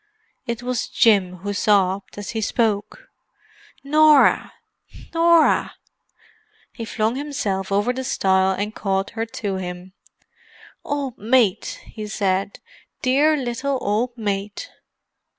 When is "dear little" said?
13.03-13.77